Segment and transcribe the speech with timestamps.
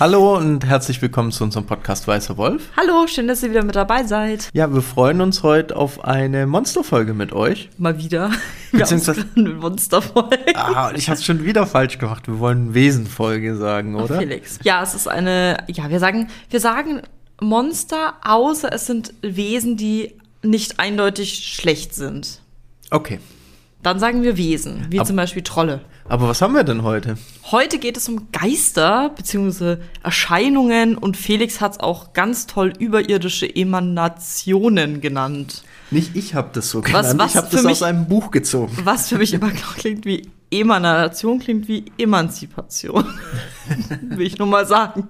[0.00, 2.70] Hallo und herzlich willkommen zu unserem Podcast Weißer Wolf.
[2.74, 4.48] Hallo, schön, dass ihr wieder mit dabei seid.
[4.54, 7.68] Ja, wir freuen uns heute auf eine Monsterfolge mit euch.
[7.76, 8.30] Mal wieder.
[8.72, 10.56] Beziehungsweise eine Monsterfolge.
[10.56, 12.28] Ah, ich habe schon wieder falsch gemacht.
[12.28, 14.14] Wir wollen Wesenfolge sagen, oder?
[14.14, 14.58] Ach, Felix.
[14.62, 15.58] Ja, es ist eine.
[15.68, 17.02] Ja, wir sagen, wir sagen
[17.38, 22.40] Monster, außer es sind Wesen, die nicht eindeutig schlecht sind.
[22.90, 23.20] Okay.
[23.82, 25.80] Dann sagen wir Wesen, wie Ab zum Beispiel Trolle.
[26.08, 27.16] Aber was haben wir denn heute?
[27.50, 29.76] Heute geht es um Geister bzw.
[30.02, 35.62] Erscheinungen und Felix hat es auch ganz toll überirdische Emanationen genannt.
[35.90, 38.30] Nicht ich habe das so genannt, was, was ich habe das mich, aus einem Buch
[38.30, 38.76] gezogen.
[38.84, 43.04] Was für mich immer klingt wie Emanation, klingt wie Emanzipation.
[44.02, 45.08] Will ich nur mal sagen.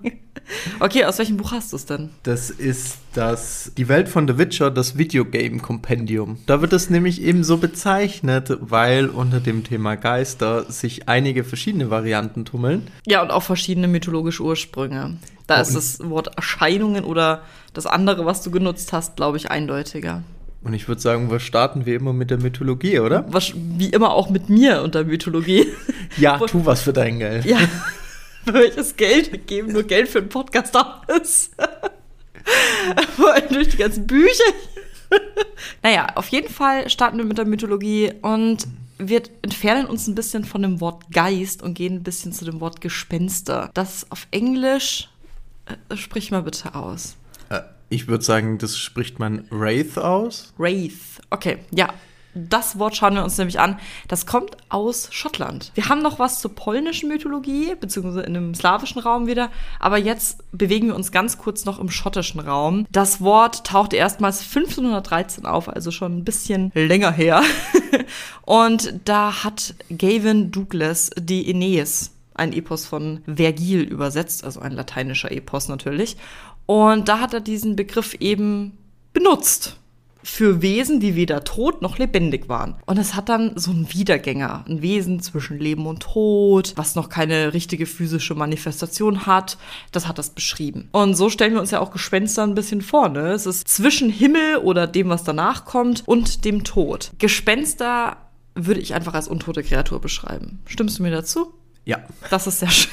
[0.80, 2.10] Okay, aus welchem Buch hast du es denn?
[2.22, 6.38] Das ist das Die Welt von The Witcher, das Videogame Kompendium.
[6.46, 11.90] Da wird es nämlich eben so bezeichnet, weil unter dem Thema Geister sich einige verschiedene
[11.90, 12.86] Varianten tummeln.
[13.06, 15.16] Ja, und auch verschiedene mythologische Ursprünge.
[15.46, 19.50] Da oh, ist das Wort Erscheinungen oder das andere, was du genutzt hast, glaube ich,
[19.50, 20.22] eindeutiger.
[20.62, 23.24] Und ich würde sagen, wir starten wie immer mit der Mythologie, oder?
[23.28, 25.66] Was, wie immer auch mit mir und der Mythologie.
[26.18, 27.44] ja, tu was für dein Geld.
[27.44, 27.58] Ja.
[28.44, 31.50] welches Geld geben nur Geld für einen Podcast aus.
[33.16, 34.52] Vor allem durch die ganzen Bücher.
[35.82, 38.66] naja, auf jeden Fall starten wir mit der Mythologie und
[38.98, 42.60] wir entfernen uns ein bisschen von dem Wort Geist und gehen ein bisschen zu dem
[42.60, 43.70] Wort Gespenster.
[43.74, 45.08] Das auf Englisch,
[45.66, 47.16] äh, sprich mal bitte aus.
[47.48, 50.52] Äh, ich würde sagen, das spricht man Wraith aus.
[50.58, 51.92] Wraith, okay, ja.
[52.34, 53.78] Das Wort schauen wir uns nämlich an.
[54.08, 55.72] Das kommt aus Schottland.
[55.74, 59.50] Wir haben noch was zur polnischen Mythologie, beziehungsweise in dem slawischen Raum wieder.
[59.78, 62.86] Aber jetzt bewegen wir uns ganz kurz noch im schottischen Raum.
[62.90, 67.42] Das Wort tauchte erstmals 1513 auf, also schon ein bisschen länger her.
[68.42, 75.30] Und da hat Gavin Douglas die Aeneis ein Epos von Vergil übersetzt, also ein lateinischer
[75.30, 76.16] Epos natürlich.
[76.66, 78.78] Und da hat er diesen Begriff eben
[79.12, 79.79] benutzt
[80.22, 82.76] für Wesen, die weder tot noch lebendig waren.
[82.86, 87.08] Und es hat dann so einen Wiedergänger, ein Wesen zwischen Leben und Tod, was noch
[87.08, 89.58] keine richtige physische Manifestation hat.
[89.92, 90.88] Das hat das beschrieben.
[90.92, 93.08] Und so stellen wir uns ja auch Gespenster ein bisschen vor.
[93.08, 93.32] Ne?
[93.32, 97.12] Es ist zwischen Himmel oder dem, was danach kommt, und dem Tod.
[97.18, 98.16] Gespenster
[98.54, 100.60] würde ich einfach als untote Kreatur beschreiben.
[100.66, 101.52] Stimmst du mir dazu?
[101.84, 101.98] Ja.
[102.30, 102.92] Das ist sehr schön.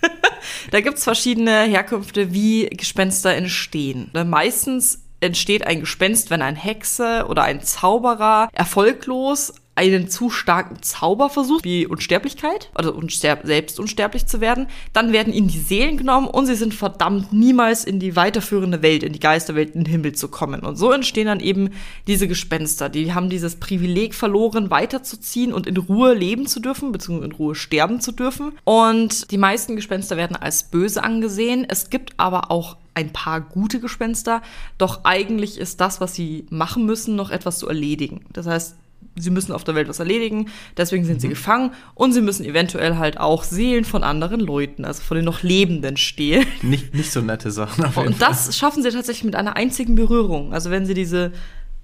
[0.70, 4.10] da gibt es verschiedene Herkünfte, wie Gespenster entstehen.
[4.12, 10.82] Ne, meistens entsteht ein Gespenst, wenn ein Hexe oder ein Zauberer erfolglos einen zu starken
[10.82, 15.96] Zauber versucht, wie Unsterblichkeit, also unsterb selbst unsterblich zu werden, dann werden ihnen die Seelen
[15.96, 19.92] genommen und sie sind verdammt, niemals in die weiterführende Welt, in die Geisterwelt, in den
[19.92, 20.62] Himmel zu kommen.
[20.62, 21.70] Und so entstehen dann eben
[22.08, 22.88] diese Gespenster.
[22.88, 27.54] Die haben dieses Privileg verloren, weiterzuziehen und in Ruhe leben zu dürfen, beziehungsweise in Ruhe
[27.54, 28.58] sterben zu dürfen.
[28.64, 31.64] Und die meisten Gespenster werden als böse angesehen.
[31.68, 34.42] Es gibt aber auch ein paar gute Gespenster,
[34.76, 38.24] doch eigentlich ist das, was sie machen müssen, noch etwas zu erledigen.
[38.32, 38.76] Das heißt,
[39.16, 41.20] sie müssen auf der Welt was erledigen, deswegen sind mhm.
[41.20, 45.24] sie gefangen und sie müssen eventuell halt auch Seelen von anderen Leuten, also von den
[45.24, 46.46] noch Lebenden stehlen.
[46.62, 47.84] Nicht, nicht so nette Sachen.
[47.96, 50.52] und das schaffen sie tatsächlich mit einer einzigen Berührung.
[50.52, 51.32] Also wenn sie diese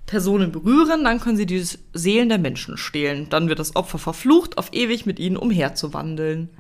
[0.07, 3.29] Personen berühren, dann können sie die Seelen der Menschen stehlen.
[3.31, 6.51] Dann wird das Opfer verflucht, auf ewig mit ihnen umherzuwandeln.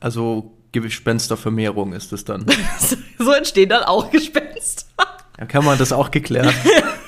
[0.00, 2.46] Also Gespenstervermehrung ist es dann.
[3.18, 4.86] so entstehen dann auch Gespenster.
[5.38, 6.54] Ja, kann man das auch geklärt.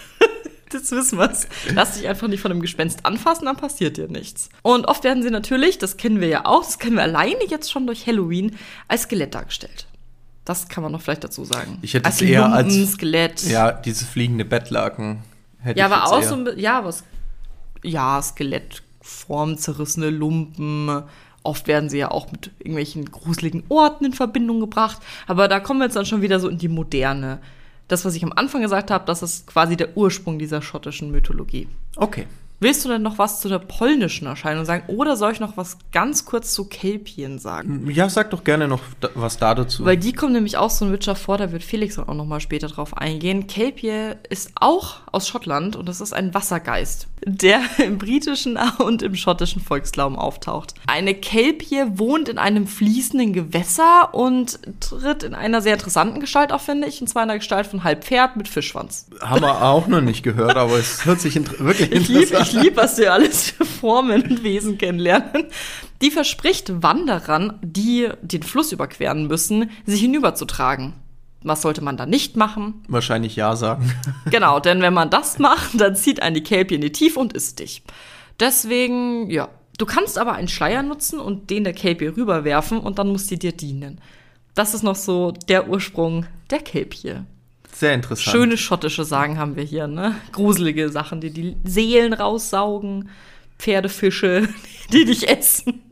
[0.71, 1.33] das wissen wir.
[1.75, 4.49] Lass dich einfach nicht von einem Gespenst anfassen, dann passiert dir nichts.
[4.63, 7.71] Und oft werden sie natürlich, das kennen wir ja auch, das kennen wir alleine jetzt
[7.71, 8.57] schon durch Halloween,
[8.89, 9.87] als Skelett dargestellt.
[10.45, 11.79] Das kann man noch vielleicht dazu sagen.
[11.83, 13.43] Ich hätte als es eher Lumpen, als Skelett.
[13.45, 15.23] Ja, dieses fliegende Bettlaken.
[15.59, 16.29] Hätte ja, aber auch eher.
[16.29, 17.03] so ein ja, was
[17.83, 21.03] ja, Skelettform, zerrissene Lumpen.
[21.47, 24.99] Oft werden sie ja auch mit irgendwelchen gruseligen Orten in Verbindung gebracht.
[25.27, 27.39] Aber da kommen wir jetzt dann schon wieder so in die Moderne
[27.89, 31.69] das, was ich am Anfang gesagt habe, das ist quasi der Ursprung dieser schottischen Mythologie.
[31.97, 32.27] Okay.
[32.59, 35.77] Willst du denn noch was zu der polnischen Erscheinung sagen oder soll ich noch was
[35.93, 37.91] ganz kurz zu Kelpien sagen?
[37.91, 38.81] Ja, sag doch gerne noch
[39.15, 39.85] was da dazu.
[39.85, 42.41] Weil die kommen nämlich auch so ein Witcher vor, da wird Felix auch noch mal
[42.41, 43.47] später drauf eingehen.
[43.47, 49.17] Kelpie ist auch aus Schottland und das ist ein Wassergeist, der im britischen und im
[49.17, 50.75] schottischen Volksglauben auftaucht.
[50.87, 56.63] Eine Kelpie wohnt in einem fließenden Gewässer und tritt in einer sehr interessanten Gestalt auf,
[56.63, 59.09] finde ich, und zwar in der Gestalt von halb Pferd mit Fischschwanz.
[59.21, 62.77] Haben wir auch noch nicht gehört, aber es hört sich inter wirklich interessant ich liebe,
[62.77, 65.47] was wir alles für Formen und Wesen kennenlernen.
[66.03, 70.95] Die verspricht Wanderern, die den Fluss überqueren müssen, sich hinüberzutragen.
[71.43, 72.83] Was sollte man da nicht machen?
[72.89, 73.93] Wahrscheinlich ja sagen.
[74.31, 77.33] Genau, denn wenn man das macht, dann zieht ein die Kelpie in die Tiefe und
[77.33, 77.83] isst dich.
[78.41, 79.49] Deswegen, ja.
[79.79, 83.39] Du kannst aber einen Schleier nutzen und den der Kelpie rüberwerfen und dann muss sie
[83.39, 84.01] dir dienen.
[84.55, 87.17] das ist noch so der Ursprung der Kelpie.
[87.77, 88.35] Sehr interessant.
[88.35, 90.15] Schöne schottische Sagen haben wir hier, ne?
[90.33, 93.11] Gruselige Sachen, die die Seelen raussaugen,
[93.59, 94.49] Pferdefische,
[94.93, 95.83] die dich essen.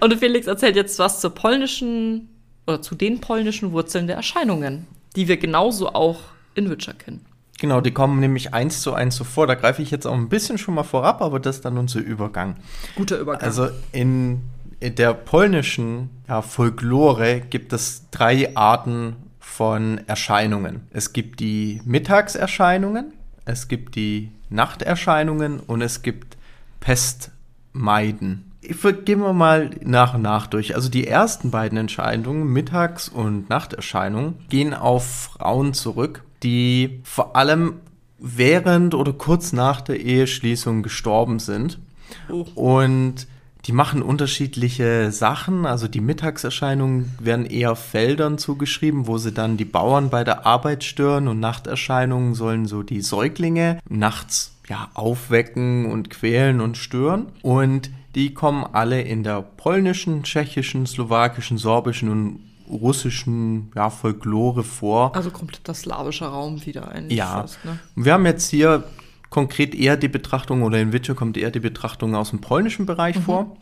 [0.00, 2.28] Und Felix erzählt jetzt was zur polnischen
[2.66, 4.86] oder zu den polnischen Wurzeln der Erscheinungen,
[5.16, 6.20] die wir genauso auch
[6.54, 7.24] in Witcher kennen.
[7.58, 9.46] Genau, die kommen nämlich eins zu eins so vor.
[9.46, 12.00] Da greife ich jetzt auch ein bisschen schon mal vorab, aber das ist dann unser
[12.00, 12.56] Übergang.
[12.94, 13.42] Guter Übergang.
[13.42, 14.42] Also in,
[14.80, 19.16] in der polnischen ja, Folklore gibt es drei Arten
[19.58, 20.82] von Erscheinungen.
[20.92, 23.12] Es gibt die Mittagserscheinungen,
[23.44, 26.36] es gibt die Nachterscheinungen und es gibt
[26.78, 28.52] Pestmeiden.
[28.62, 30.76] Gehen wir mal nach und nach durch.
[30.76, 37.80] Also die ersten beiden Entscheidungen, Mittags- und Nachterscheinungen, gehen auf Frauen zurück, die vor allem
[38.20, 41.80] während oder kurz nach der Eheschließung gestorben sind.
[42.30, 42.46] Oh.
[42.54, 43.26] Und
[43.68, 45.66] die machen unterschiedliche Sachen.
[45.66, 50.84] Also die Mittagserscheinungen werden eher Feldern zugeschrieben, wo sie dann die Bauern bei der Arbeit
[50.84, 57.26] stören und Nachterscheinungen sollen so die Säuglinge nachts ja aufwecken und quälen und stören.
[57.42, 62.40] Und die kommen alle in der polnischen, tschechischen, slowakischen, sorbischen und
[62.70, 65.14] russischen ja, Folklore vor.
[65.14, 67.42] Also komplett das slawische Raum wieder eigentlich Ja.
[67.42, 67.78] fast, ne?
[67.96, 68.84] Wir haben jetzt hier
[69.30, 73.16] konkret eher die Betrachtung, oder in Witcher kommt eher die Betrachtung aus dem polnischen Bereich
[73.18, 73.56] vor.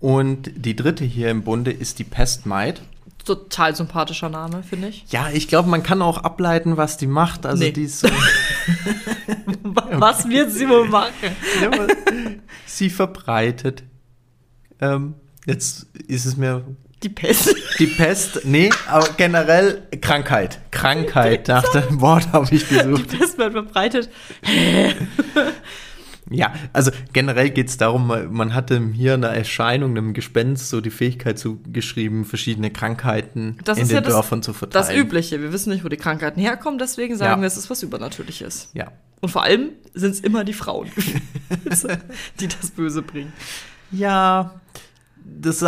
[0.00, 2.80] Und die dritte hier im Bunde ist die Pestmaid.
[3.24, 5.04] Total sympathischer Name, finde ich.
[5.10, 7.44] Ja, ich glaube, man kann auch ableiten, was die macht.
[7.46, 7.72] Also Nee.
[7.72, 8.08] die ist so,
[9.92, 11.12] Was wird sie wohl machen?
[11.62, 11.70] ja,
[12.66, 13.82] sie verbreitet.
[14.80, 15.14] Ähm,
[15.46, 16.64] jetzt ist es mir
[17.02, 17.54] Die Pest.
[17.78, 18.40] Die Pest.
[18.44, 20.58] Nee, aber generell Krankheit.
[20.70, 21.48] Krankheit.
[21.48, 23.12] Nach dem Wort habe ich gesucht.
[23.12, 24.08] Die Pest wird verbreitet.
[26.30, 30.90] Ja, also generell geht es darum, man hatte hier eine Erscheinung, einem Gespenst so die
[30.90, 34.86] Fähigkeit zugeschrieben, verschiedene Krankheiten Das in ist den ja das, Dörfern zu verteilen.
[34.88, 35.40] das Übliche.
[35.40, 37.40] Wir wissen nicht, wo die Krankheiten herkommen, deswegen sagen Ja.
[37.40, 38.68] wir, es ist was Übernatürliches.
[38.74, 38.92] Ja.
[39.20, 40.90] Und vor allem sind es immer die Frauen,
[42.40, 43.32] die das Böse bringen.
[43.90, 44.60] Ja,
[45.40, 45.64] das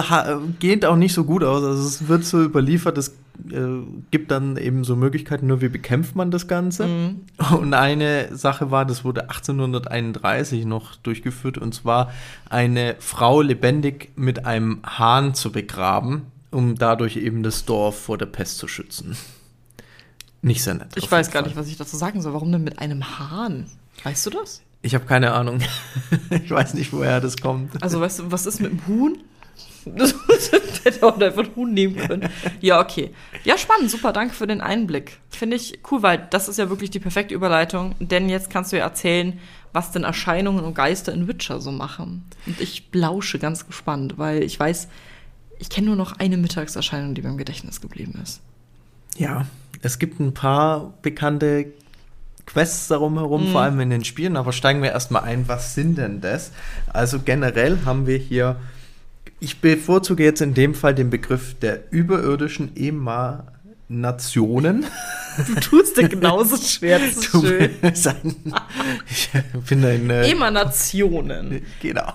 [0.59, 1.63] geht auch nicht so gut aus.
[1.63, 3.17] Also es wird so überliefert, es
[3.51, 6.87] äh, gibt dann eben so Möglichkeiten, nur wie bekämpft man das Ganze.
[6.87, 7.21] Mhm.
[7.53, 12.13] Und eine Sache war, das wurde 1831 noch durchgeführt, und zwar
[12.49, 18.27] eine Frau lebendig mit einem Hahn zu begraben, um dadurch eben das Dorf vor der
[18.27, 19.17] Pest zu schützen.
[20.43, 20.89] Nicht sehr nett.
[20.97, 21.51] Ich weiß gar Fall.
[21.51, 22.33] nicht, was ich dazu sagen soll.
[22.33, 23.67] Warum denn mit einem Hahn?
[24.05, 24.63] Weißt du das?
[24.83, 25.61] Ich habe keine Ahnung.
[26.31, 27.83] ich weiß nicht, woher das kommt.
[27.83, 29.19] Also, weißt du, was ist mit dem Huhn?
[29.97, 30.15] Das
[30.85, 32.29] hätte auch einfach ein Huhn nehmen können.
[32.61, 33.11] Ja, okay.
[33.45, 35.19] Ja, spannend, super, danke für den Einblick.
[35.31, 38.77] Finde ich cool, weil das ist ja wirklich die perfekte Überleitung, denn jetzt kannst du
[38.79, 39.39] ja erzählen,
[39.73, 42.25] was denn Erscheinungen und Geister in Witcher so machen.
[42.47, 44.89] Und ich lausche ganz gespannt, weil ich weiß,
[45.59, 48.41] ich kenne nur noch eine Mittagserscheinung, die mir im Gedächtnis geblieben ist.
[49.17, 49.47] Ja,
[49.83, 51.67] es gibt ein paar bekannte
[52.47, 53.53] Quests darum herum, Mhm.
[53.53, 56.53] vor allem in den Spielen, aber steigen wir erstmal ein, was sind denn das?
[56.93, 58.57] Also generell haben wir hier,
[59.41, 64.85] ich bevorzuge jetzt in dem Fall den Begriff der überirdischen Emanationen.
[65.47, 67.71] Du tust dir genauso schwer, das ist Du schön.
[67.83, 67.93] ein,
[69.09, 69.29] ich
[69.69, 71.63] bin ein äh, Emanationen.
[71.81, 72.13] Genau.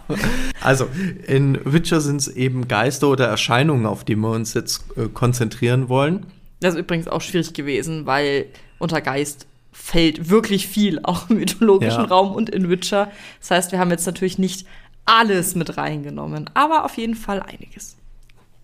[0.61, 0.87] Also,
[1.25, 5.89] in Witcher sind es eben Geister oder Erscheinungen, auf die wir uns jetzt äh, konzentrieren
[5.89, 6.25] wollen.
[6.59, 8.45] Das ist übrigens auch schwierig gewesen, weil
[8.79, 12.09] unter Geist fällt wirklich viel, auch im mythologischen Ja.
[12.09, 13.11] Raum und in Witcher.
[13.39, 14.67] Das heißt, wir haben jetzt natürlich nicht
[15.05, 17.95] alles mit reingenommen, aber auf jeden Fall einiges.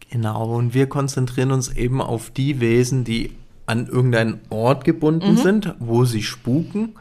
[0.10, 3.32] Genau, und wir konzentrieren uns eben auf die Wesen, die
[3.66, 6.96] an irgendeinen Ort gebunden sind, wo sie spuken.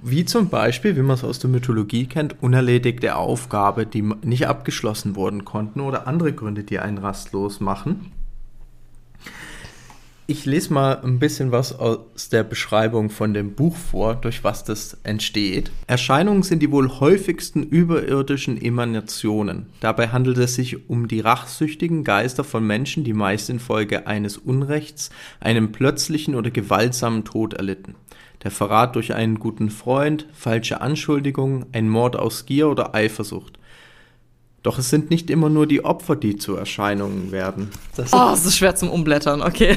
[0.00, 5.16] Wie zum Beispiel, wie man es aus der Mythologie kennt, unerledigte Aufgabe, die nicht abgeschlossen
[5.16, 8.12] worden konnten oder andere Gründe, die einen rastlos machen.
[10.28, 14.62] Ich lese mal ein bisschen was aus der Beschreibung von dem Buch vor, durch was
[14.62, 15.72] das entsteht.
[15.88, 19.66] Erscheinungen sind die wohl häufigsten überirdischen Emanationen.
[19.80, 25.10] Dabei handelt es sich um die rachsüchtigen Geister von Menschen, die meist infolge eines Unrechts
[25.40, 27.96] einen plötzlichen oder gewaltsamen Tod erlitten.
[28.44, 33.58] Der Verrat durch einen guten Freund, falsche Anschuldigungen, ein Mord aus Gier oder Eifersucht.
[34.62, 37.70] Doch es sind nicht immer nur die Opfer, die zu Erscheinungen werden.
[37.96, 39.76] Das Oh, es ist schwer zum Umblättern, okay.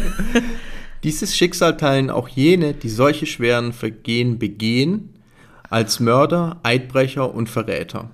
[1.04, 5.14] Dieses Schicksal teilen auch jene, die solche schweren Vergehen begehen,
[5.70, 8.10] als Mörder, Eidbrecher und Verräter.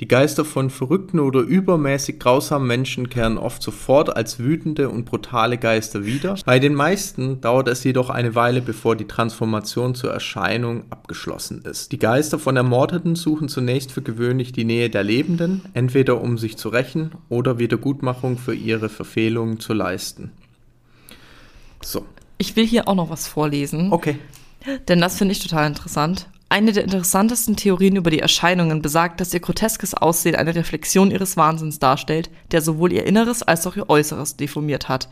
[0.00, 5.58] Die Geister von verrückten oder übermäßig grausamen Menschen kehren oft sofort als wütende und brutale
[5.58, 6.36] Geister wieder.
[6.44, 11.90] Bei den meisten dauert es jedoch eine Weile, bevor die Transformation zur Erscheinung abgeschlossen ist.
[11.90, 16.56] Die Geister von Ermordeten suchen zunächst für gewöhnlich die Nähe der Lebenden, entweder um sich
[16.56, 20.30] zu rächen oder Wiedergutmachung für ihre Verfehlungen zu leisten.
[21.82, 22.06] So.
[22.38, 23.92] Ich will hier auch noch was vorlesen.
[23.92, 24.16] Okay.
[24.86, 26.28] Denn das finde ich total interessant.
[26.50, 31.36] Eine der interessantesten Theorien über die Erscheinungen besagt, dass ihr groteskes Aussehen eine Reflexion ihres
[31.36, 35.08] Wahnsinns darstellt, der sowohl ihr Inneres als auch ihr Äußeres deformiert hat.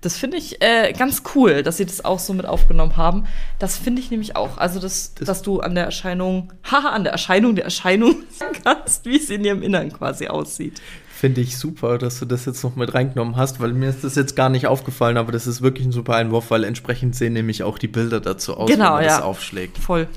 [0.00, 3.24] Das finde ich äh, ganz cool, dass sie das auch so mit aufgenommen haben.
[3.58, 4.58] Das finde ich nämlich auch.
[4.58, 8.16] Also, das, das dass du an der Erscheinung, haha, an der Erscheinung der Erscheinung
[8.64, 10.82] kannst, wie es in ihrem Innern quasi aussieht.
[11.08, 14.16] Finde ich super, dass du das jetzt noch mit reingenommen hast, weil mir ist das
[14.16, 17.62] jetzt gar nicht aufgefallen, aber das ist wirklich ein super Einwurf, weil entsprechend sehen nämlich
[17.62, 19.08] auch die Bilder dazu aus, genau, wenn man ja.
[19.08, 19.78] das aufschlägt.
[19.78, 20.08] Voll.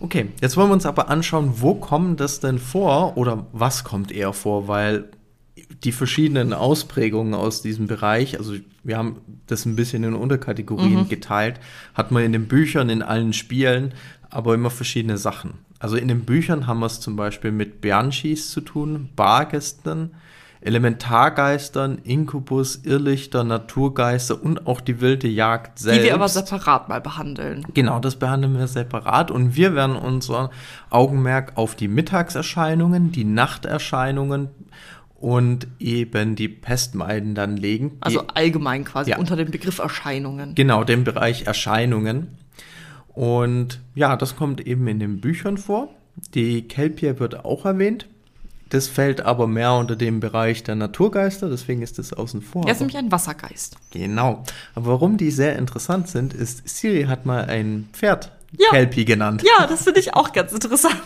[0.00, 4.10] Okay, jetzt wollen wir uns aber anschauen, wo kommt das denn vor oder was kommt
[4.10, 5.10] eher vor, weil
[5.84, 9.16] die verschiedenen Ausprägungen aus diesem Bereich, also wir haben
[9.46, 11.08] das ein bisschen in Unterkategorien mhm.
[11.08, 11.60] geteilt,
[11.94, 13.92] hat man in den Büchern, in allen Spielen,
[14.30, 15.54] aber immer verschiedene Sachen.
[15.78, 20.12] Also in den Büchern haben wir es zum Beispiel mit Banshees zu tun, Bargästen,
[20.62, 26.00] Elementargeistern, Inkubus, Irrlichter, Naturgeister und auch die wilde Jagd selbst.
[26.00, 27.66] Die wir aber separat mal behandeln.
[27.72, 30.50] Genau, das behandeln wir separat und wir werden unser
[30.90, 34.48] Augenmerk auf die Mittagserscheinungen, die Nachterscheinungen
[35.14, 37.96] und eben die Pestmeiden dann legen.
[38.00, 39.18] Also allgemein quasi ja.
[39.18, 40.54] unter dem Begriff Erscheinungen.
[40.54, 42.38] Genau, dem Bereich Erscheinungen.
[43.08, 45.88] Und ja, das kommt eben in den Büchern vor.
[46.34, 48.08] Die Kelpier wird auch erwähnt.
[48.70, 52.64] Das fällt aber mehr unter dem Bereich der Naturgeister, deswegen ist das außen vor.
[52.66, 53.76] Er ist nämlich ein Wassergeist.
[53.90, 54.44] Genau.
[54.74, 58.68] Aber warum die sehr interessant sind, ist, Siri hat mal ein Pferd ja.
[58.70, 59.42] Kelpie genannt.
[59.42, 60.96] Ja, das finde ich auch ganz interessant.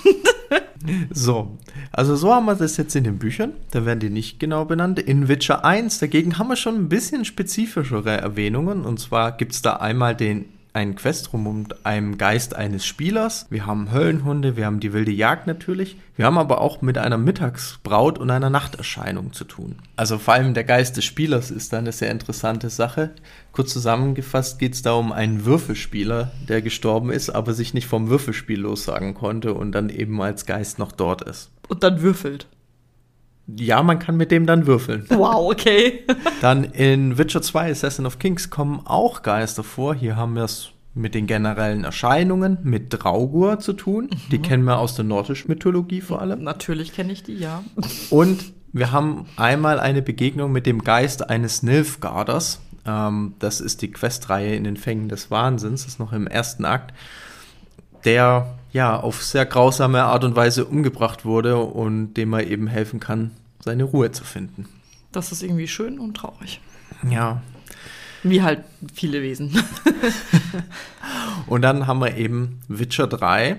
[1.10, 1.56] so,
[1.90, 3.52] also so haben wir das jetzt in den Büchern.
[3.70, 4.98] Da werden die nicht genau benannt.
[4.98, 8.84] In Witcher 1 dagegen haben wir schon ein bisschen spezifischere Erwähnungen.
[8.84, 13.46] Und zwar gibt es da einmal den ein Questrum um einem Geist eines Spielers.
[13.48, 15.96] Wir haben Höllenhunde, wir haben die wilde Jagd natürlich.
[16.16, 19.76] Wir haben aber auch mit einer Mittagsbraut und einer Nachterscheinung zu tun.
[19.94, 23.10] Also vor allem der Geist des Spielers ist da eine sehr interessante Sache.
[23.52, 28.08] Kurz zusammengefasst geht es da um einen Würfelspieler, der gestorben ist, aber sich nicht vom
[28.08, 31.50] Würfelspiel lossagen konnte und dann eben als Geist noch dort ist.
[31.68, 32.48] Und dann würfelt.
[33.46, 35.04] Ja, man kann mit dem dann würfeln.
[35.10, 36.04] Wow, okay.
[36.40, 39.94] dann in Witcher 2 Assassin of Kings kommen auch Geister vor.
[39.94, 44.04] Hier haben wir es mit den generellen Erscheinungen, mit Draugur zu tun.
[44.04, 44.30] Mhm.
[44.30, 46.42] Die kennen wir aus der nordischen Mythologie vor allem.
[46.42, 47.64] Natürlich kenne ich die, ja.
[48.10, 52.60] Und wir haben einmal eine Begegnung mit dem Geist eines Nilfgaarders.
[52.86, 56.64] Ähm, das ist die Questreihe in den Fängen des Wahnsinns, das ist noch im ersten
[56.64, 56.94] Akt,
[58.04, 63.00] der ja auf sehr grausame Art und Weise umgebracht wurde und dem man eben helfen
[63.00, 64.68] kann, seine Ruhe zu finden.
[65.12, 66.60] Das ist irgendwie schön und traurig.
[67.08, 67.40] Ja.
[68.24, 69.56] Wie halt viele Wesen.
[71.46, 73.58] und dann haben wir eben Witcher 3.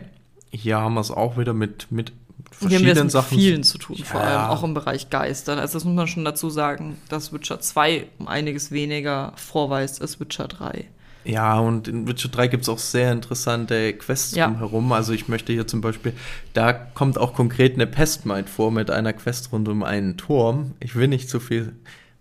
[0.52, 2.12] Hier haben wir es auch wieder mit, mit
[2.52, 3.38] verschiedenen wir haben Sachen.
[3.38, 4.06] mit vielen zu tun, ja.
[4.06, 5.60] vor allem auch im Bereich Geistern.
[5.60, 10.20] Also das muss man schon dazu sagen, dass Witcher 2 um einiges weniger vorweist als
[10.20, 10.90] Witcher 3.
[11.26, 14.48] Ja, und in Witcher 3 gibt es auch sehr interessante Quests ja.
[14.48, 14.92] drumherum.
[14.92, 16.14] Also ich möchte hier zum Beispiel,
[16.54, 20.76] da kommt auch konkret eine Pestmind vor mit einer Quest rund um einen Turm.
[20.80, 21.74] Ich will nicht zu viel.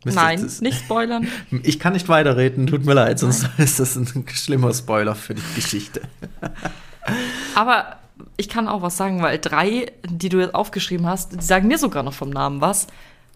[0.05, 1.29] Mist, Nein, nicht spoilern.
[1.63, 3.53] Ich kann nicht weiterreden, tut mir leid, sonst Nein.
[3.59, 6.03] ist das ein schlimmer Spoiler für die Geschichte.
[7.55, 7.97] Aber
[8.37, 11.79] ich kann auch was sagen, weil drei, die du jetzt aufgeschrieben hast, die sagen mir
[11.79, 12.87] sogar noch vom Namen was.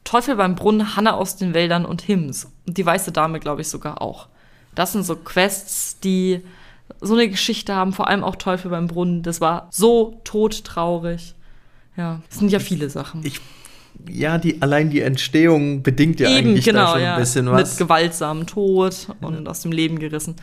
[0.04, 2.50] Teufel beim Brunnen, Hanna aus den Wäldern und Hims.
[2.66, 4.28] Und die weiße Dame, glaube ich, sogar auch.
[4.78, 6.40] Das sind so Quests, die
[7.00, 9.24] so eine Geschichte haben, vor allem auch Teufel beim Brunnen.
[9.24, 11.34] Das war so todtraurig.
[11.96, 13.26] Ja, es sind ja viele Sachen.
[13.26, 13.40] Ich,
[14.08, 17.14] ja, die, allein die Entstehung bedingt ja Eben, eigentlich genau, da schon ja.
[17.14, 17.70] ein bisschen was.
[17.70, 19.50] Mit gewaltsamem Tod und ja.
[19.50, 20.36] aus dem Leben gerissen.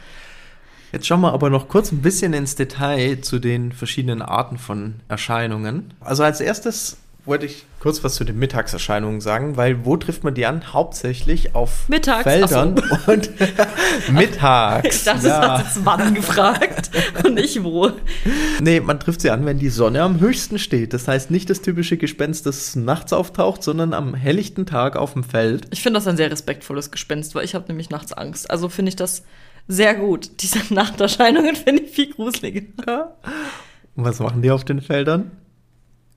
[0.91, 4.95] Jetzt schauen wir aber noch kurz ein bisschen ins Detail zu den verschiedenen Arten von
[5.07, 5.93] Erscheinungen.
[6.01, 10.33] Also als erstes wollte ich kurz was zu den Mittagserscheinungen sagen, weil wo trifft man
[10.33, 10.73] die an?
[10.73, 13.11] Hauptsächlich auf Mittags, Feldern so.
[13.11, 13.29] und
[14.11, 15.03] mittags.
[15.03, 15.57] Das ja.
[15.57, 16.91] ist jetzt wann gefragt
[17.23, 17.91] und nicht wo.
[18.61, 20.93] Nee, man trifft sie an, wenn die Sonne am höchsten steht.
[20.93, 25.23] Das heißt nicht das typische Gespenst, das nachts auftaucht, sondern am helllichten Tag auf dem
[25.23, 25.67] Feld.
[25.71, 28.49] Ich finde das ein sehr respektvolles Gespenst, weil ich habe nämlich nachts Angst.
[28.49, 29.23] Also finde ich das
[29.67, 30.41] sehr gut.
[30.41, 32.61] Diese Nachterscheinungen finde ich viel gruseliger.
[32.87, 33.15] Ja.
[33.95, 35.31] Und was machen die auf den Feldern?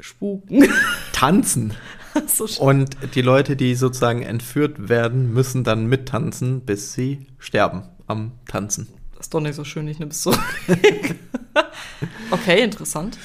[0.00, 0.68] Spuken.
[1.12, 1.74] Tanzen.
[2.26, 8.32] so und die Leute, die sozusagen entführt werden, müssen dann mittanzen, bis sie sterben am
[8.46, 8.88] Tanzen.
[9.16, 10.32] Das ist doch nicht so schön, ich nehme es so.
[12.30, 13.18] okay, interessant.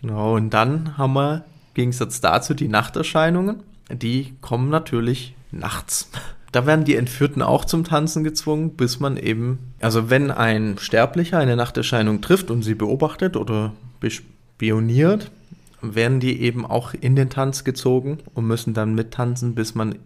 [0.00, 6.10] Genau, und dann haben wir Gegensatz dazu die Nachterscheinungen, die kommen natürlich nachts.
[6.50, 11.38] Da werden die Entführten auch zum Tanzen gezwungen, bis man eben, also wenn ein Sterblicher
[11.38, 13.74] eine Nachterscheinung trifft und sie beobachtet oder
[14.08, 15.30] spioniert,
[15.80, 19.98] werden die eben auch in den Tanz gezogen und müssen dann mittanzen, bis man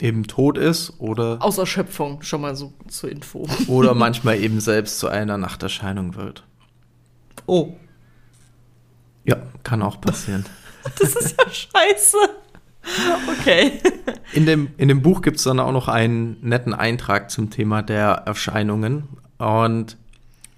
[0.00, 1.38] eben tot ist oder.
[1.40, 3.46] Aus Erschöpfung, schon mal so zur Info.
[3.68, 6.44] Oder manchmal eben selbst zu einer Nachterscheinung wird.
[7.46, 7.74] Oh.
[9.24, 10.44] Ja, kann auch passieren.
[11.00, 12.16] Das ist ja scheiße.
[13.40, 13.72] Okay.
[14.32, 17.82] In dem, in dem Buch gibt es dann auch noch einen netten Eintrag zum Thema
[17.82, 19.08] der Erscheinungen.
[19.38, 19.96] Und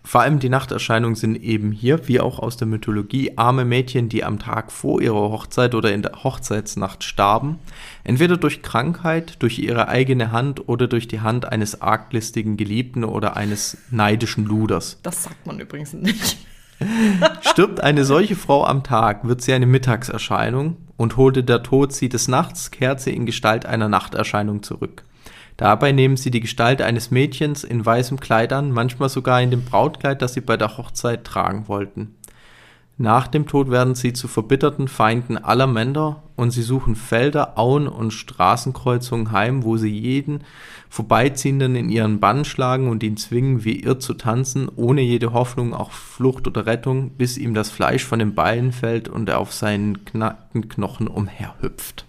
[0.09, 4.25] vor allem die Nachterscheinungen sind eben hier, wie auch aus der Mythologie, arme Mädchen, die
[4.25, 7.59] am Tag vor ihrer Hochzeit oder in der Hochzeitsnacht starben.
[8.05, 13.37] Entweder durch Krankheit, durch ihre eigene Hand oder durch die Hand eines arglistigen Geliebten oder
[13.37, 14.99] eines neidischen Luders.
[15.03, 16.39] Das sagt man übrigens nicht.
[17.43, 22.09] Stirbt eine solche Frau am Tag, wird sie eine Mittagserscheinung und holte der Tod sie
[22.09, 25.05] des Nachts, kehrt sie in Gestalt einer Nachterscheinung zurück.
[25.59, 29.65] Dabei nehmen sie die Gestalt eines Mädchens in weißem Kleid an, manchmal sogar in dem
[29.65, 32.15] Brautkleid, das sie bei der Hochzeit tragen wollten.
[32.97, 37.89] Nach dem Tod werden sie zu verbitterten Feinden aller Männer und sie suchen Felder, Auen
[37.89, 40.45] und Straßenkreuzungen heim, wo sie jeden
[40.89, 45.75] Vorbeiziehenden in ihren Bann schlagen und ihn zwingen, wie irr zu tanzen, ohne jede Hoffnung
[45.75, 49.53] auf Flucht oder Rettung, bis ihm das Fleisch von den Beinen fällt und er auf
[49.53, 52.05] seinen knackten Knochen umherhüpft.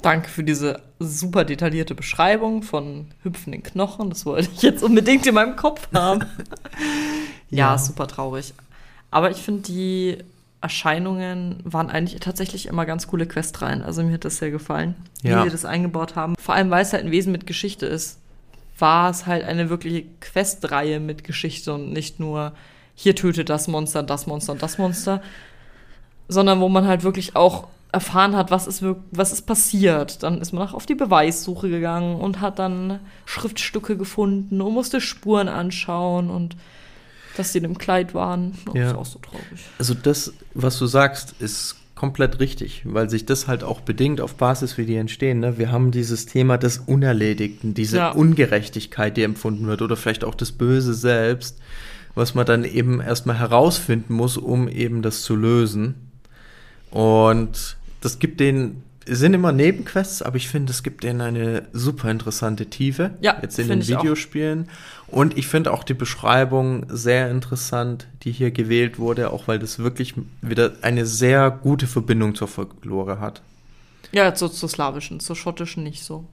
[0.00, 4.10] Danke für diese super detaillierte Beschreibung von hüpfenden Knochen.
[4.10, 6.20] Das wollte ich jetzt unbedingt in meinem Kopf haben.
[7.50, 8.54] ja, ja, super traurig.
[9.10, 10.18] Aber ich finde, die
[10.60, 13.82] Erscheinungen waren eigentlich tatsächlich immer ganz coole Questreihen.
[13.82, 15.38] Also mir hat das sehr gefallen, ja.
[15.38, 16.34] wie sie das eingebaut haben.
[16.36, 18.18] Vor allem, weil es halt ein Wesen mit Geschichte ist,
[18.78, 22.52] war es halt eine wirkliche Questreihe mit Geschichte und nicht nur
[22.94, 25.22] hier tötet das Monster, das Monster und das Monster,
[26.28, 30.22] sondern wo man halt wirklich auch erfahren hat, was ist, was ist passiert.
[30.22, 35.00] Dann ist man auch auf die Beweissuche gegangen und hat dann Schriftstücke gefunden und musste
[35.00, 36.56] Spuren anschauen und
[37.36, 38.58] dass sie in einem Kleid waren.
[38.66, 38.90] Das ja.
[38.90, 39.60] ist auch so traurig.
[39.78, 44.36] Also das, was du sagst, ist komplett richtig, weil sich das halt auch bedingt auf
[44.36, 45.40] Basis, wie die entstehen.
[45.40, 45.58] Ne?
[45.58, 48.10] Wir haben dieses Thema des Unerledigten, diese ja.
[48.10, 51.58] Ungerechtigkeit, die empfunden wird, oder vielleicht auch das Böse selbst,
[52.14, 55.94] was man dann eben erstmal herausfinden muss, um eben das zu lösen.
[56.90, 62.10] Und das gibt den sind immer Nebenquests, aber ich finde, es gibt denen eine super
[62.10, 63.12] interessante Tiefe.
[63.20, 64.68] Ja, jetzt in den Videospielen.
[65.06, 69.78] Und ich finde auch die Beschreibung sehr interessant, die hier gewählt wurde, auch weil das
[69.78, 73.40] wirklich wieder eine sehr gute Verbindung zur Folklore hat.
[74.12, 76.24] Ja, zur, zur slawischen, zur schottischen nicht so.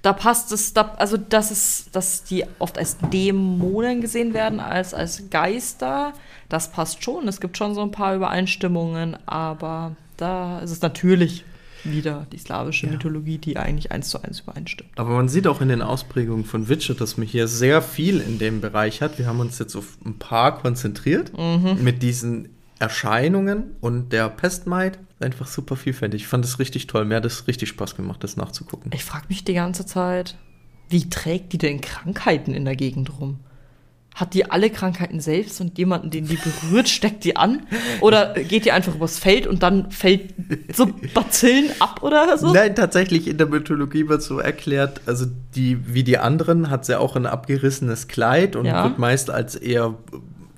[0.00, 4.94] Da passt es, da, also dass es, dass die oft als Dämonen gesehen werden, als
[4.94, 6.14] als Geister,
[6.48, 7.28] das passt schon.
[7.28, 11.44] Es gibt schon so ein paar Übereinstimmungen, aber da ist es natürlich
[11.84, 12.92] wieder die slawische ja.
[12.92, 14.90] Mythologie, die eigentlich eins zu eins übereinstimmt.
[14.96, 18.38] Aber man sieht auch in den Ausprägungen von Witcher, dass man hier sehr viel in
[18.38, 19.18] dem Bereich hat.
[19.18, 21.78] Wir haben uns jetzt auf ein paar konzentriert mhm.
[21.82, 24.98] mit diesen Erscheinungen und der Pestmaid.
[25.20, 26.22] Einfach super vielfältig.
[26.22, 27.04] Ich fand es richtig toll.
[27.04, 28.92] Mir hat es richtig Spaß gemacht, das nachzugucken.
[28.94, 30.36] Ich frage mich die ganze Zeit,
[30.88, 33.40] wie trägt die denn Krankheiten in der Gegend rum?
[34.14, 37.66] Hat die alle Krankheiten selbst und jemanden, den die berührt, steckt die an?
[38.00, 40.34] Oder geht die einfach übers Feld und dann fällt
[40.74, 42.52] so Bazillen ab oder so?
[42.52, 46.98] Nein, tatsächlich in der Mythologie wird so erklärt, also die, wie die anderen hat sie
[46.98, 48.84] auch ein abgerissenes Kleid und ja.
[48.84, 49.94] wird meist als eher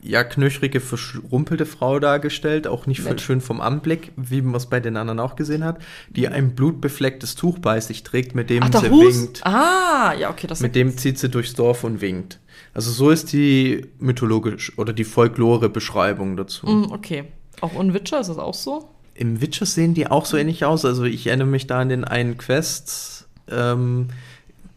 [0.03, 3.23] ja, knöchrige, verschrumpelte Frau dargestellt, auch nicht Mensch.
[3.23, 7.35] schön vom Anblick, wie man es bei den anderen auch gesehen hat, die ein blutbeflecktes
[7.35, 9.21] Tuch bei sich trägt, mit dem Ach, sie Hus?
[9.21, 9.47] winkt.
[9.47, 12.39] Ah, ja, okay, das Mit dem zieht sie durchs Dorf und winkt.
[12.73, 16.67] Also so ist die mythologisch oder die Folklore-Beschreibung dazu.
[16.67, 17.25] Mm, okay.
[17.61, 18.89] Auch in Witcher ist das auch so?
[19.15, 20.85] Im Witcher sehen die auch so ähnlich aus.
[20.85, 23.29] Also ich erinnere mich da an den einen Quest.
[23.51, 24.09] Ähm,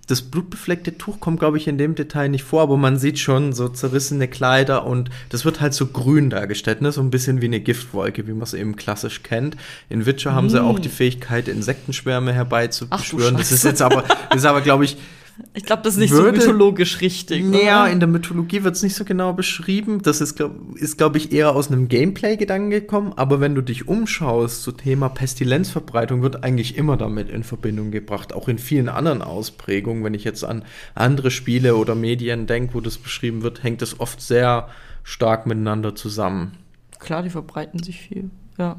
[0.07, 3.53] das blutbefleckte Tuch kommt, glaube ich, in dem Detail nicht vor, aber man sieht schon
[3.53, 6.91] so zerrissene Kleider und das wird halt so grün dargestellt, ne?
[6.91, 9.55] so ein bisschen wie eine Giftwolke, wie man es eben klassisch kennt.
[9.89, 10.35] In Witcher mm.
[10.35, 10.81] haben sie auch mm.
[10.81, 13.37] die Fähigkeit, Insektenschwärme herbeizubeschwören.
[13.37, 14.97] Das ist jetzt aber, das ist aber, glaube ich,
[15.55, 17.43] ich glaube, das ist nicht würde, so mythologisch richtig.
[17.53, 20.01] Ja, in der Mythologie wird es nicht so genau beschrieben.
[20.01, 20.59] Das ist, glaube
[20.97, 23.13] glaub ich, eher aus einem Gameplay-Gedanken gekommen.
[23.15, 28.33] Aber wenn du dich umschaust zu Thema Pestilenzverbreitung, wird eigentlich immer damit in Verbindung gebracht.
[28.33, 30.03] Auch in vielen anderen Ausprägungen.
[30.03, 33.99] Wenn ich jetzt an andere Spiele oder Medien denke, wo das beschrieben wird, hängt es
[33.99, 34.69] oft sehr
[35.03, 36.57] stark miteinander zusammen.
[36.99, 38.29] Klar, die verbreiten sich viel.
[38.57, 38.77] Ja.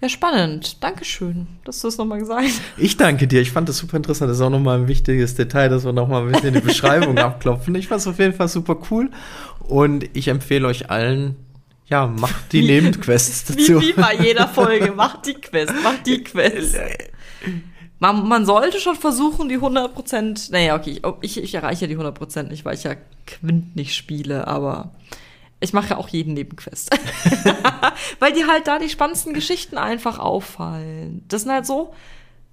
[0.00, 0.82] Ja, spannend.
[0.82, 2.60] Dankeschön, dass du es nochmal gesagt hast.
[2.78, 3.42] Ich danke dir.
[3.42, 4.30] Ich fand das super interessant.
[4.30, 7.74] Das ist auch nochmal ein wichtiges Detail, dass wir nochmal ein bisschen die Beschreibung abklopfen.
[7.74, 9.10] Ich fand es auf jeden Fall super cool.
[9.60, 11.36] Und ich empfehle euch allen,
[11.86, 13.80] Ja, mach die Nebenquests Wie, dazu.
[13.82, 14.92] wie bei jeder Folge.
[14.96, 16.76] Mach die Quest, mach die Quest.
[17.98, 20.50] Man, man sollte schon versuchen, die 100%.
[20.50, 22.94] Naja, okay, ich, ich erreiche die 100% nicht, weil ich ja
[23.26, 24.92] Quint nicht spiele, aber
[25.60, 26.90] ich mache ja auch jeden Nebenquest.
[28.18, 31.24] weil die halt da die spannendsten Geschichten einfach auffallen.
[31.28, 31.94] Das sind halt so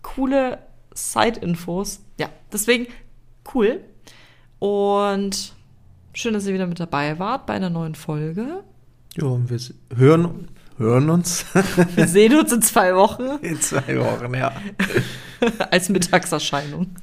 [0.02, 0.60] coole
[0.94, 2.02] Side-Infos.
[2.20, 2.88] Ja, deswegen
[3.54, 3.84] cool.
[4.60, 5.54] Und
[6.14, 8.64] schön, dass ihr wieder mit dabei wart bei einer neuen Folge.
[9.16, 9.60] Ja, und wir
[9.96, 11.46] hören, hören uns
[11.96, 14.52] Wir sehen uns in zwei Wochen in zwei Wochen, ja.
[15.72, 16.96] als Mittagserscheinung.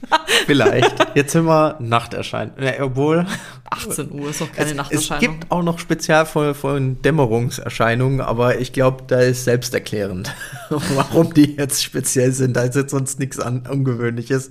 [0.47, 0.95] Vielleicht.
[1.15, 2.55] Jetzt sind wir Nachterscheinung.
[2.61, 3.27] Ja, obwohl,
[3.71, 5.21] 18 Uhr ist doch keine es, es Nachterscheinung.
[5.21, 10.35] gibt auch noch Spezialfolgen von Dämmerungserscheinungen, aber ich glaube, da ist selbsterklärend,
[10.71, 12.57] warum die jetzt speziell sind.
[12.57, 14.51] Da ist jetzt sonst nichts an Ungewöhnliches.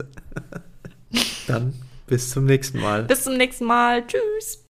[1.48, 1.74] Dann
[2.08, 3.04] bis zum nächsten Mal.
[3.04, 4.06] Bis zum nächsten Mal.
[4.08, 4.63] Tschüss.